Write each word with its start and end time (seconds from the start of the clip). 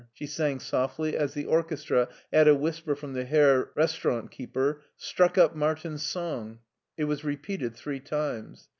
she 0.13 0.25
sang 0.25 0.59
softly, 0.59 1.15
as 1.15 1.35
the 1.35 1.45
orchestra, 1.45 2.09
at 2.33 2.47
a 2.47 2.55
whisper 2.55 2.95
from 2.95 3.13
the 3.13 3.23
Herr 3.23 3.65
Restaurantkeeper, 3.77 4.81
struck 4.97 5.37
up 5.37 5.55
Martin's 5.55 6.01
song. 6.01 6.57
It 6.97 7.03
was 7.03 7.23
repeated 7.23 7.75
three 7.75 7.99
times. 7.99 8.67